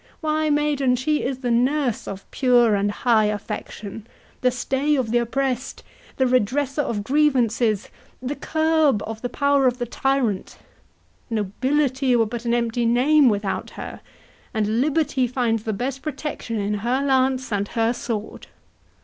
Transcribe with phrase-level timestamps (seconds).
[0.21, 5.83] —why, maiden, she is the nurse of pure and high affection—the stay of the oppressed,
[6.17, 7.87] the redresser of grievances,
[8.19, 14.01] the curb of the power of the tyrant—Nobility were but an empty name without her,
[14.55, 18.47] and liberty finds the best protection in her lance and her sword."